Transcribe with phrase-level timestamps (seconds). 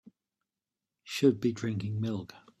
[1.03, 2.33] Should be drinking milk.